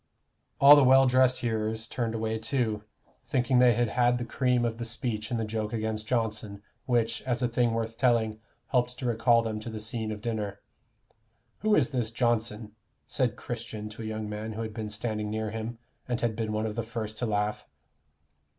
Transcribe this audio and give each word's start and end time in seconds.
All 0.59 0.75
the 0.75 0.83
well 0.83 1.05
dressed 1.05 1.41
hearers 1.41 1.87
turned 1.87 2.15
away 2.15 2.39
too, 2.39 2.83
thinking 3.27 3.59
they 3.59 3.73
had 3.75 3.89
had 3.89 4.17
the 4.17 4.25
cream 4.25 4.65
of 4.65 4.79
the 4.79 4.83
speech 4.83 5.29
in 5.29 5.37
the 5.37 5.45
joke 5.45 5.73
against 5.73 6.07
Johnson, 6.07 6.63
which, 6.87 7.21
as 7.21 7.43
a 7.43 7.47
thing 7.47 7.75
worth 7.75 7.99
telling, 7.99 8.39
helped 8.69 8.97
to 8.97 9.05
recall 9.05 9.43
them 9.43 9.59
to 9.59 9.69
the 9.69 9.79
scene 9.79 10.11
of 10.11 10.19
dinner. 10.23 10.59
"Who 11.59 11.75
is 11.75 11.91
this 11.91 12.09
Johnson?" 12.09 12.71
said 13.05 13.35
Christian 13.35 13.89
to 13.89 14.01
a 14.01 14.05
young 14.05 14.27
man 14.27 14.53
who 14.53 14.63
had 14.63 14.73
been 14.73 14.89
standing 14.89 15.29
near 15.29 15.51
him, 15.51 15.77
and 16.07 16.19
had 16.19 16.35
been 16.35 16.51
one 16.51 16.65
of 16.65 16.73
the 16.73 16.81
first 16.81 17.19
to 17.19 17.27
laugh. 17.27 17.67